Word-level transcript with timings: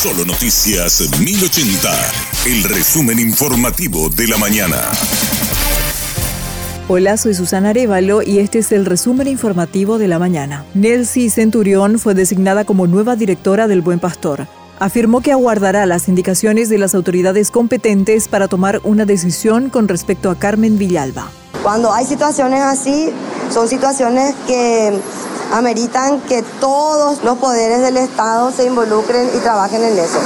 Solo 0.00 0.24
Noticias 0.24 1.10
1080, 1.18 1.90
el 2.46 2.62
resumen 2.62 3.18
informativo 3.18 4.08
de 4.08 4.28
la 4.28 4.38
mañana. 4.38 4.76
Hola, 6.86 7.16
soy 7.16 7.34
Susana 7.34 7.70
Arevalo 7.70 8.22
y 8.22 8.38
este 8.38 8.60
es 8.60 8.70
el 8.70 8.86
resumen 8.86 9.26
informativo 9.26 9.98
de 9.98 10.06
la 10.06 10.20
mañana. 10.20 10.64
Nelsie 10.74 11.30
Centurión 11.30 11.98
fue 11.98 12.14
designada 12.14 12.64
como 12.64 12.86
nueva 12.86 13.16
directora 13.16 13.66
del 13.66 13.80
Buen 13.80 13.98
Pastor. 13.98 14.46
Afirmó 14.78 15.20
que 15.20 15.32
aguardará 15.32 15.84
las 15.84 16.06
indicaciones 16.06 16.68
de 16.68 16.78
las 16.78 16.94
autoridades 16.94 17.50
competentes 17.50 18.28
para 18.28 18.46
tomar 18.46 18.80
una 18.84 19.04
decisión 19.04 19.68
con 19.68 19.88
respecto 19.88 20.30
a 20.30 20.38
Carmen 20.38 20.78
Villalba. 20.78 21.28
Cuando 21.64 21.92
hay 21.92 22.06
situaciones 22.06 22.62
así, 22.62 23.10
son 23.52 23.68
situaciones 23.68 24.36
que 24.46 24.92
ameritan 25.52 26.20
que 26.22 26.42
todos 26.60 27.22
los 27.24 27.38
poderes 27.38 27.80
del 27.80 27.96
Estado 27.96 28.50
se 28.52 28.66
involucren 28.66 29.28
y 29.34 29.38
trabajen 29.38 29.82
en 29.82 29.98
eso. 29.98 30.18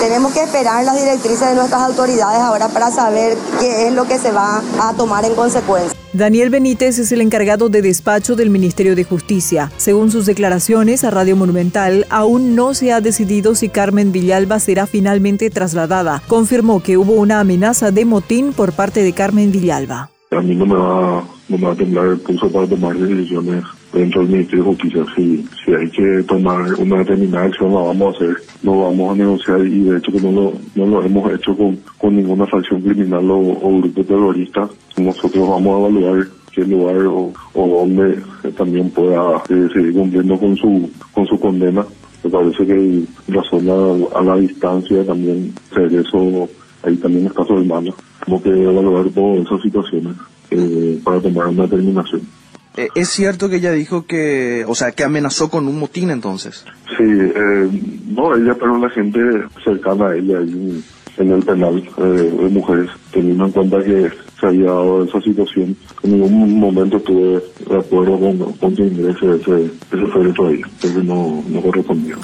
Tenemos 0.00 0.32
que 0.32 0.42
esperar 0.42 0.84
las 0.84 1.00
directrices 1.00 1.48
de 1.48 1.54
nuestras 1.54 1.82
autoridades 1.82 2.40
ahora 2.40 2.68
para 2.68 2.90
saber 2.90 3.36
qué 3.60 3.88
es 3.88 3.92
lo 3.92 4.06
que 4.06 4.18
se 4.18 4.30
va 4.30 4.62
a 4.80 4.92
tomar 4.94 5.24
en 5.24 5.34
consecuencia. 5.34 5.98
Daniel 6.12 6.48
Benítez 6.48 6.98
es 6.98 7.12
el 7.12 7.20
encargado 7.20 7.68
de 7.68 7.82
despacho 7.82 8.34
del 8.34 8.48
Ministerio 8.48 8.96
de 8.96 9.04
Justicia. 9.04 9.70
Según 9.76 10.10
sus 10.10 10.24
declaraciones 10.24 11.04
a 11.04 11.10
Radio 11.10 11.36
Monumental, 11.36 12.06
aún 12.08 12.56
no 12.56 12.72
se 12.72 12.92
ha 12.92 13.00
decidido 13.00 13.54
si 13.54 13.68
Carmen 13.68 14.10
Villalba 14.10 14.58
será 14.58 14.86
finalmente 14.86 15.50
trasladada. 15.50 16.22
Confirmó 16.26 16.82
que 16.82 16.96
hubo 16.96 17.12
una 17.12 17.40
amenaza 17.40 17.90
de 17.90 18.06
motín 18.06 18.52
por 18.54 18.72
parte 18.72 19.02
de 19.02 19.12
Carmen 19.12 19.52
Villalba. 19.52 20.10
A 20.30 20.40
mí 20.40 20.54
no 20.54 20.66
me 20.66 20.76
va, 20.76 21.24
no 21.48 21.56
me 21.56 21.66
va 21.66 21.72
a 21.72 21.76
temblar 21.76 22.06
el 22.08 22.18
pulso 22.18 22.50
para 22.50 22.66
tomar 22.66 22.96
decisiones 22.96 23.64
dentro 23.92 24.20
del 24.20 24.30
Ministerio 24.30 24.64
de. 24.64 25.06
Si, 25.16 25.46
si 25.64 25.72
hay 25.72 25.90
que 25.90 26.22
tomar 26.24 26.74
una 26.74 26.98
determinada 26.98 27.46
acción, 27.46 27.72
la 27.72 27.80
vamos 27.80 28.14
a 28.14 28.16
hacer. 28.16 28.36
No 28.62 28.82
vamos 28.82 29.12
a 29.12 29.16
negociar 29.16 29.60
y 29.66 29.80
de 29.84 29.96
hecho 29.96 30.12
que 30.12 30.20
no 30.20 30.32
lo, 30.32 30.52
no 30.74 30.86
lo 30.86 31.02
hemos 31.02 31.32
hecho 31.32 31.56
con, 31.56 31.78
con 31.96 32.16
ninguna 32.16 32.46
facción 32.46 32.82
criminal 32.82 33.30
o, 33.30 33.80
grupo 33.80 34.04
terrorista. 34.04 34.68
Nosotros 34.98 35.48
vamos 35.48 35.74
a 35.74 35.78
evaluar 35.88 36.28
qué 36.52 36.64
lugar 36.64 36.96
o, 37.06 37.32
o 37.54 37.66
dónde 37.66 38.20
también 38.56 38.90
pueda 38.90 39.42
eh, 39.48 39.68
seguir 39.72 39.94
cumpliendo 39.94 40.38
con 40.38 40.56
su, 40.56 40.90
con 41.12 41.26
su 41.26 41.40
condena. 41.40 41.86
Me 42.24 42.30
parece 42.30 42.66
que 42.66 43.02
la 43.28 43.42
zona 43.44 44.06
a 44.14 44.22
la 44.22 44.36
distancia 44.36 45.06
también, 45.06 45.54
eso 45.74 46.48
ahí 46.82 46.96
también 46.96 47.26
está 47.26 47.44
su 47.46 47.54
hermano. 47.54 47.94
Tenemos 48.24 48.42
que 48.42 48.50
evaluar 48.50 49.08
todas 49.10 49.46
esas 49.46 49.62
situaciones 49.62 50.14
eh, 50.50 51.00
para 51.04 51.20
tomar 51.20 51.48
una 51.48 51.64
determinación. 51.64 52.22
Eh, 52.76 52.88
¿Es 52.94 53.08
cierto 53.08 53.48
que 53.48 53.56
ella 53.56 53.72
dijo 53.72 54.06
que, 54.06 54.64
o 54.68 54.74
sea, 54.74 54.92
que 54.92 55.02
amenazó 55.02 55.50
con 55.50 55.66
un 55.66 55.80
motín 55.80 56.10
entonces? 56.10 56.64
Sí, 56.96 57.02
eh, 57.04 57.68
no 58.06 58.36
ella, 58.36 58.54
pero 58.54 58.78
la 58.78 58.88
gente 58.90 59.18
cercana 59.64 60.10
a 60.10 60.16
ella 60.16 60.38
ahí 60.38 60.84
en 61.16 61.32
el 61.32 61.42
penal 61.42 61.82
eh, 61.98 62.02
de 62.02 62.48
mujeres, 62.48 62.88
teniendo 63.12 63.46
en 63.46 63.50
cuenta 63.50 63.82
que 63.82 64.10
se 64.38 64.46
había 64.46 64.66
dado 64.66 65.02
esa 65.02 65.20
situación, 65.20 65.76
en 66.04 66.12
ningún 66.12 66.60
momento 66.60 67.00
tuve 67.00 67.42
de 67.68 67.78
acuerdo 67.78 68.18
con, 68.18 68.52
con 68.52 68.76
que 68.76 68.82
ingrese 68.84 69.26
ese, 69.26 69.64
ese 69.90 70.06
féretro 70.12 70.46
ahí, 70.46 70.60
entonces 70.64 71.04
no, 71.04 71.42
no 71.48 71.60
correspondía. 71.60 72.14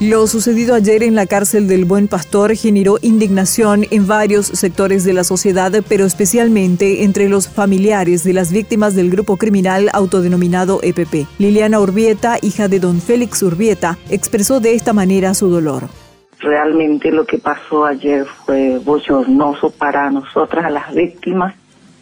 Lo 0.00 0.26
sucedido 0.26 0.74
ayer 0.74 1.02
en 1.02 1.14
la 1.14 1.26
cárcel 1.26 1.68
del 1.68 1.84
Buen 1.84 2.08
Pastor 2.08 2.56
generó 2.56 2.96
indignación 3.02 3.84
en 3.90 4.06
varios 4.06 4.46
sectores 4.46 5.04
de 5.04 5.12
la 5.12 5.24
sociedad, 5.24 5.70
pero 5.90 6.06
especialmente 6.06 7.04
entre 7.04 7.28
los 7.28 7.50
familiares 7.50 8.24
de 8.24 8.32
las 8.32 8.50
víctimas 8.50 8.94
del 8.94 9.10
grupo 9.10 9.36
criminal 9.36 9.90
autodenominado 9.92 10.80
EPP. 10.82 11.28
Liliana 11.38 11.80
Urbieta, 11.80 12.38
hija 12.40 12.66
de 12.68 12.80
don 12.80 13.02
Félix 13.02 13.42
Urbieta, 13.42 13.98
expresó 14.08 14.58
de 14.58 14.72
esta 14.72 14.94
manera 14.94 15.34
su 15.34 15.50
dolor. 15.50 15.90
Realmente 16.38 17.12
lo 17.12 17.26
que 17.26 17.36
pasó 17.36 17.84
ayer 17.84 18.24
fue 18.46 18.78
bochornoso 18.78 19.68
para 19.70 20.10
nosotras, 20.10 20.72
las 20.72 20.94
víctimas. 20.94 21.54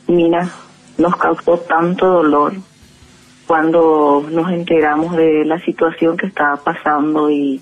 Mina, 0.06 0.48
nos 0.98 1.16
causó 1.16 1.58
tanto 1.58 2.06
dolor 2.06 2.52
cuando 3.48 4.24
nos 4.30 4.52
enteramos 4.52 5.16
de 5.16 5.44
la 5.44 5.58
situación 5.64 6.16
que 6.16 6.26
estaba 6.26 6.58
pasando 6.58 7.28
y 7.28 7.60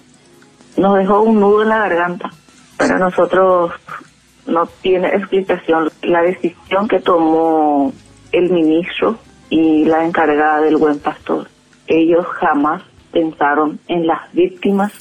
nos 0.77 0.97
dejó 0.99 1.21
un 1.23 1.41
nudo 1.41 1.63
en 1.63 1.69
la 1.69 1.79
garganta. 1.79 2.31
Para 2.77 2.99
nosotros 2.99 3.73
no 4.47 4.67
tiene 4.83 5.09
explicación 5.09 5.91
la 6.03 6.23
decisión 6.23 6.89
que 6.89 7.01
tomó 7.01 7.93
el 8.33 8.51
ministro 8.51 9.19
y 9.49 9.85
la 9.85 10.05
encargada 10.05 10.61
del 10.61 10.77
buen 10.77 10.99
pastor. 10.99 11.49
Ellos 11.87 12.27
jamás 12.27 12.83
pensaron 13.13 13.79
en 13.89 14.07
las 14.07 14.33
víctimas 14.33 14.93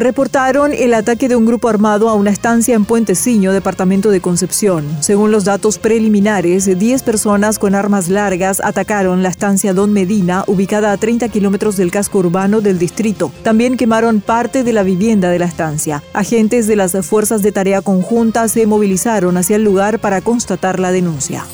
reportaron 0.00 0.72
el 0.72 0.94
ataque 0.94 1.28
de 1.28 1.36
un 1.36 1.44
grupo 1.44 1.68
armado 1.68 2.08
a 2.08 2.14
una 2.14 2.30
estancia 2.30 2.74
en 2.74 2.84
Puenteciño, 2.84 3.52
departamento 3.52 4.10
de 4.10 4.20
Concepción. 4.20 4.84
Según 5.00 5.30
los 5.30 5.44
datos 5.44 5.78
preliminares, 5.78 6.78
10 6.78 7.02
personas 7.02 7.58
con 7.58 7.74
armas 7.74 8.08
largas 8.08 8.60
atacaron 8.64 9.22
la 9.22 9.28
estancia 9.28 9.74
Don 9.74 9.92
Medina, 9.92 10.44
ubicada 10.46 10.92
a 10.92 10.96
30 10.96 11.28
kilómetros 11.28 11.76
del 11.76 11.90
casco 11.90 12.18
urbano 12.18 12.60
del 12.60 12.78
distrito. 12.78 13.32
También 13.42 13.76
quemaron 13.76 14.20
parte 14.20 14.64
de 14.64 14.72
la 14.72 14.82
vivienda 14.82 15.30
de 15.30 15.38
la 15.38 15.46
estancia. 15.46 16.02
Agentes 16.12 16.66
de 16.66 16.76
las 16.76 16.92
fuerzas 17.06 17.42
de 17.42 17.52
tarea 17.52 17.82
conjunta 17.82 18.48
se 18.48 18.66
movilizaron 18.66 19.36
hacia 19.36 19.56
el 19.56 19.64
lugar 19.64 19.98
para 19.98 20.20
constatar 20.20 20.80
la 20.80 20.92
denuncia. 20.92 21.44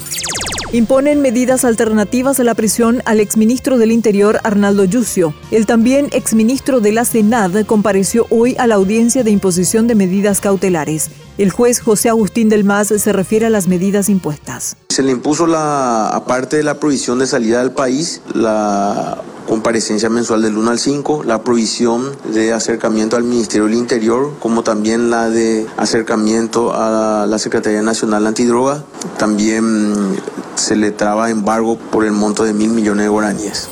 Imponen 0.70 1.22
medidas 1.22 1.64
alternativas 1.64 2.40
a 2.40 2.44
la 2.44 2.54
prisión 2.54 3.00
al 3.06 3.20
exministro 3.20 3.78
del 3.78 3.90
Interior 3.90 4.38
Arnaldo 4.44 4.84
Yucio. 4.84 5.32
El 5.50 5.64
también 5.64 6.10
exministro 6.12 6.80
de 6.80 6.92
la 6.92 7.06
Senad 7.06 7.64
compareció 7.64 8.26
hoy 8.28 8.54
a 8.58 8.66
la 8.66 8.74
audiencia 8.74 9.24
de 9.24 9.30
imposición 9.30 9.86
de 9.86 9.94
medidas 9.94 10.42
cautelares. 10.42 11.08
El 11.38 11.52
juez 11.52 11.80
José 11.80 12.10
Agustín 12.10 12.50
del 12.50 12.64
Mas 12.64 12.88
se 12.88 13.12
refiere 13.14 13.46
a 13.46 13.50
las 13.50 13.66
medidas 13.66 14.10
impuestas. 14.10 14.76
Se 14.90 15.02
le 15.02 15.10
impuso 15.10 15.46
la, 15.46 16.10
aparte 16.10 16.58
de 16.58 16.64
la 16.64 16.78
prohibición 16.78 17.18
de 17.18 17.26
salida 17.26 17.60
del 17.60 17.70
país, 17.70 18.20
la 18.34 19.22
comparecencia 19.48 20.10
mensual 20.10 20.42
del 20.42 20.58
1 20.58 20.70
al 20.70 20.78
5, 20.78 21.24
la 21.24 21.42
provisión 21.42 22.14
de 22.34 22.52
acercamiento 22.52 23.16
al 23.16 23.24
Ministerio 23.24 23.64
del 23.64 23.74
Interior, 23.74 24.34
como 24.38 24.62
también 24.62 25.08
la 25.08 25.30
de 25.30 25.66
acercamiento 25.78 26.74
a 26.74 27.24
la 27.26 27.38
Secretaría 27.38 27.80
Nacional 27.80 28.26
Antidroga. 28.26 28.84
También 29.16 30.18
se 30.58 30.76
le 30.76 30.90
traba 30.90 31.30
embargo 31.30 31.76
por 31.76 32.04
el 32.04 32.12
monto 32.12 32.44
de 32.44 32.52
mil 32.52 32.70
millones 32.70 33.04
de 33.04 33.08
guaraníes. 33.08 33.68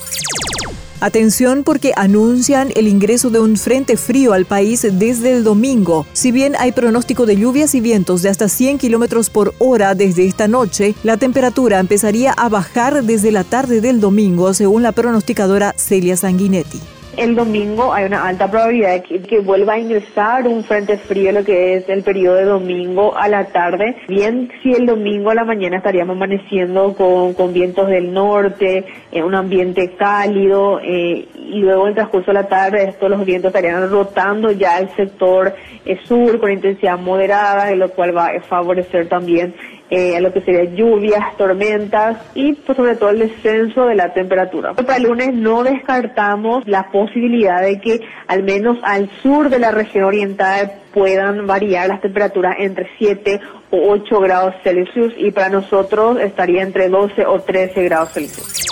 Atención 1.01 1.63
porque 1.63 1.93
anuncian 1.95 2.73
el 2.75 2.89
ingreso 2.89 3.29
de 3.29 3.39
un 3.39 3.57
frente 3.57 3.99
frío 3.99 4.33
al 4.33 4.47
país 4.47 4.87
desde 4.91 5.37
el 5.37 5.45
domingo. 5.45 6.07
Si 6.15 6.33
bien 6.33 6.55
hay 6.59 6.73
pronóstico 6.73 7.27
de 7.27 7.37
lluvias 7.37 7.75
y 7.75 7.81
vientos 7.81 8.23
de 8.23 8.31
hasta 8.31 8.49
100 8.49 8.79
kilómetros 8.79 9.29
por 9.29 9.55
hora 9.59 9.95
desde 9.95 10.25
esta 10.25 10.49
noche, 10.49 10.95
la 11.03 11.19
temperatura 11.19 11.81
empezaría 11.81 12.33
a 12.33 12.49
bajar 12.49 13.05
desde 13.05 13.31
la 13.31 13.45
tarde 13.45 13.83
del 13.83 14.01
domingo, 14.01 14.55
según 14.55 14.83
la 14.83 14.93
pronosticadora 14.93 15.75
Celia 15.77 16.17
Sanguinetti 16.17 16.81
el 17.17 17.35
domingo 17.35 17.93
hay 17.93 18.05
una 18.05 18.27
alta 18.27 18.51
probabilidad 18.51 19.03
de 19.03 19.21
que, 19.23 19.41
vuelva 19.41 19.75
a 19.75 19.79
ingresar 19.79 20.47
un 20.47 20.65
frente 20.65 20.97
frío, 20.99 21.33
lo 21.33 21.45
que 21.45 21.77
es 21.77 21.89
el 21.89 22.03
periodo 22.03 22.37
de 22.37 22.45
domingo 22.45 23.17
a 23.17 23.29
la 23.29 23.45
tarde. 23.47 23.97
Bien, 24.09 24.51
si 24.63 24.73
el 24.73 24.87
domingo 24.87 25.31
a 25.31 25.35
la 25.35 25.45
mañana 25.45 25.79
estaríamos 25.79 26.17
amaneciendo 26.17 26.95
con, 26.95 27.35
con 27.35 27.53
vientos 27.53 27.89
del 27.89 28.13
norte, 28.13 28.85
en 29.13 29.25
un 29.25 29.35
ambiente 29.35 29.95
cálido, 29.97 30.81
eh, 30.81 31.27
y 31.35 31.61
luego 31.61 31.83
en 31.83 31.89
el 31.89 31.95
transcurso 31.95 32.33
de 32.33 32.35
la 32.35 32.49
tarde 32.49 32.85
estos 32.89 33.09
los 33.11 33.25
vientos 33.25 33.49
estarían 33.49 33.89
rotando 33.91 34.51
ya 34.53 34.79
el 34.79 34.89
sector 34.91 35.55
eh, 35.85 35.99
sur 36.05 36.39
con 36.41 36.51
intensidad 36.51 36.99
moderada, 36.99 37.75
lo 37.75 37.91
cual 37.91 38.17
va 38.17 38.27
a 38.27 38.41
favorecer 38.41 39.09
también 39.09 39.55
eh, 39.91 40.21
lo 40.21 40.33
que 40.33 40.41
sería 40.43 40.65
lluvias, 40.65 41.37
tormentas 41.37 42.19
y 42.35 42.55
pues, 42.55 42.77
sobre 42.77 42.97
todo 42.97 43.11
el 43.11 43.21
descenso 43.21 43.87
de 43.87 43.95
la 43.95 44.13
temperatura. 44.13 44.75
Para 44.75 44.97
el 44.97 45.05
lunes 45.05 45.35
no 45.35 45.63
descartamos 45.63 46.67
la 46.67 46.91
posibilidad 46.91 47.63
de 47.63 47.81
que 47.81 48.01
al 48.27 48.43
menos 48.43 48.79
al 48.83 49.11
sur 49.23 49.49
de 49.49 49.59
la 49.59 49.71
región 49.71 50.05
oriental 50.05 50.73
puedan 50.93 51.47
variar 51.47 51.89
las 51.89 52.01
temperaturas 52.01 52.57
entre 52.59 52.89
7 52.99 53.41
o 53.71 53.93
8 53.93 54.21
grados 54.21 54.55
Celsius 54.63 55.15
y 55.17 55.31
para 55.31 55.51
nosotros 55.51 56.19
estaría 56.21 56.63
entre 56.63 56.89
12 56.89 57.27
o 57.27 57.41
13 57.41 57.85
grados 57.85 58.13
Celsius. 58.13 58.67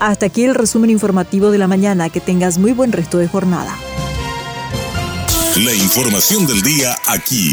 Hasta 0.00 0.26
aquí 0.26 0.44
el 0.44 0.56
resumen 0.56 0.90
informativo 0.90 1.52
de 1.52 1.58
la 1.58 1.68
mañana. 1.68 2.10
Que 2.10 2.20
tengas 2.20 2.58
muy 2.58 2.72
buen 2.72 2.90
resto 2.90 3.18
de 3.18 3.28
jornada. 3.28 3.72
La 5.64 5.74
información 5.74 6.46
del 6.46 6.62
día 6.62 6.96
aquí, 7.06 7.52